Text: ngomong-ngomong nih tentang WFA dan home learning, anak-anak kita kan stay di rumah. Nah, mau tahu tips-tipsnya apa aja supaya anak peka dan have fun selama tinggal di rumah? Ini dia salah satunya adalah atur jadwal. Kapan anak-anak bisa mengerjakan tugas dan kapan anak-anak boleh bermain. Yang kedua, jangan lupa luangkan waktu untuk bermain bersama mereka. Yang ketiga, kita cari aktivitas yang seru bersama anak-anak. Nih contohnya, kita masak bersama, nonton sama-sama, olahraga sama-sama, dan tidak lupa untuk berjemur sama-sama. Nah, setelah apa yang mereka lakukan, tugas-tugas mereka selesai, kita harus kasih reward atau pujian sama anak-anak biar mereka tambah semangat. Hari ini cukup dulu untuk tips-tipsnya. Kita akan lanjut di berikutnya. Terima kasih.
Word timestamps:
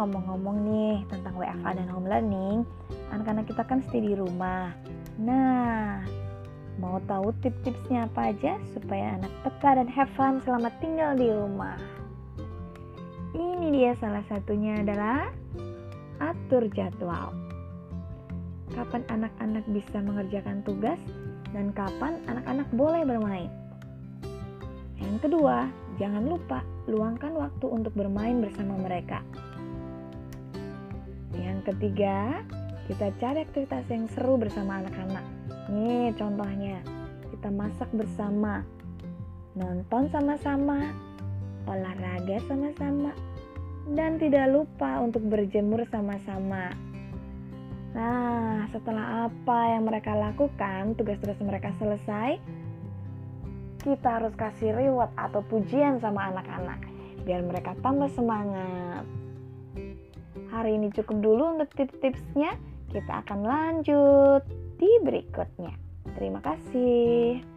ngomong-ngomong 0.00 0.56
nih 0.64 0.96
tentang 1.12 1.36
WFA 1.36 1.76
dan 1.76 1.88
home 1.92 2.08
learning, 2.08 2.64
anak-anak 3.12 3.44
kita 3.50 3.62
kan 3.68 3.84
stay 3.84 4.00
di 4.00 4.16
rumah. 4.16 4.72
Nah, 5.20 6.00
mau 6.80 6.98
tahu 7.04 7.30
tips-tipsnya 7.44 8.08
apa 8.08 8.32
aja 8.32 8.56
supaya 8.72 9.20
anak 9.20 9.32
peka 9.44 9.76
dan 9.76 9.88
have 9.90 10.10
fun 10.16 10.40
selama 10.42 10.72
tinggal 10.80 11.12
di 11.14 11.28
rumah? 11.28 11.76
Ini 13.34 13.66
dia 13.74 13.92
salah 13.98 14.22
satunya 14.30 14.78
adalah 14.78 15.28
atur 16.22 16.70
jadwal. 16.70 17.34
Kapan 18.74 19.02
anak-anak 19.10 19.64
bisa 19.70 19.98
mengerjakan 20.02 20.62
tugas 20.62 20.98
dan 21.54 21.70
kapan 21.74 22.18
anak-anak 22.26 22.66
boleh 22.74 23.02
bermain. 23.06 23.50
Yang 24.98 25.30
kedua, 25.30 25.70
jangan 25.96 26.24
lupa 26.26 26.60
luangkan 26.90 27.32
waktu 27.34 27.66
untuk 27.68 27.92
bermain 27.96 28.42
bersama 28.42 28.76
mereka. 28.76 29.22
Yang 31.34 31.72
ketiga, 31.72 32.44
kita 32.86 33.10
cari 33.16 33.42
aktivitas 33.42 33.84
yang 33.88 34.04
seru 34.12 34.36
bersama 34.36 34.84
anak-anak. 34.84 35.24
Nih 35.72 36.12
contohnya, 36.14 36.84
kita 37.32 37.48
masak 37.48 37.88
bersama, 37.96 38.60
nonton 39.56 40.12
sama-sama, 40.12 40.92
olahraga 41.64 42.38
sama-sama, 42.44 43.16
dan 43.92 44.20
tidak 44.20 44.52
lupa 44.52 45.00
untuk 45.00 45.24
berjemur 45.28 45.84
sama-sama. 45.88 46.72
Nah, 47.94 48.66
setelah 48.74 49.30
apa 49.30 49.58
yang 49.70 49.86
mereka 49.86 50.18
lakukan, 50.18 50.98
tugas-tugas 50.98 51.38
mereka 51.38 51.70
selesai, 51.78 52.42
kita 53.84 54.18
harus 54.18 54.32
kasih 54.32 54.72
reward 54.72 55.12
atau 55.20 55.44
pujian 55.44 56.00
sama 56.00 56.32
anak-anak 56.32 56.80
biar 57.28 57.44
mereka 57.44 57.76
tambah 57.84 58.08
semangat. 58.16 59.04
Hari 60.48 60.80
ini 60.80 60.88
cukup 60.96 61.20
dulu 61.20 61.44
untuk 61.60 61.68
tips-tipsnya. 61.76 62.56
Kita 62.88 63.20
akan 63.26 63.40
lanjut 63.44 64.42
di 64.80 64.88
berikutnya. 65.04 65.76
Terima 66.16 66.40
kasih. 66.40 67.53